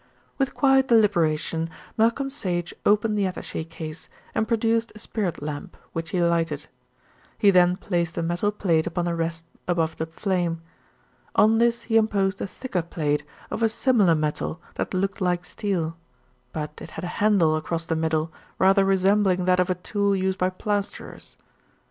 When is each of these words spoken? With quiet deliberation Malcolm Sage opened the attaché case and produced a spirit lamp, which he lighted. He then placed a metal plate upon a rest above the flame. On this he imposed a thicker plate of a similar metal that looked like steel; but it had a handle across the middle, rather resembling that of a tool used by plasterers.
With 0.39 0.55
quiet 0.55 0.87
deliberation 0.87 1.69
Malcolm 1.95 2.31
Sage 2.31 2.73
opened 2.87 3.15
the 3.19 3.25
attaché 3.25 3.69
case 3.69 4.09
and 4.33 4.47
produced 4.47 4.91
a 4.95 4.97
spirit 4.97 5.43
lamp, 5.43 5.77
which 5.93 6.09
he 6.09 6.19
lighted. 6.23 6.65
He 7.37 7.51
then 7.51 7.77
placed 7.77 8.17
a 8.17 8.23
metal 8.23 8.51
plate 8.51 8.87
upon 8.87 9.07
a 9.07 9.15
rest 9.15 9.45
above 9.67 9.97
the 9.97 10.07
flame. 10.07 10.63
On 11.35 11.59
this 11.59 11.83
he 11.83 11.97
imposed 11.97 12.41
a 12.41 12.47
thicker 12.47 12.81
plate 12.81 13.23
of 13.51 13.61
a 13.61 13.69
similar 13.69 14.15
metal 14.15 14.59
that 14.73 14.95
looked 14.95 15.21
like 15.21 15.45
steel; 15.45 15.95
but 16.51 16.81
it 16.81 16.89
had 16.97 17.03
a 17.03 17.17
handle 17.21 17.55
across 17.55 17.85
the 17.85 17.95
middle, 17.95 18.33
rather 18.57 18.83
resembling 18.83 19.45
that 19.45 19.59
of 19.59 19.69
a 19.69 19.75
tool 19.75 20.15
used 20.15 20.39
by 20.39 20.49
plasterers. 20.49 21.37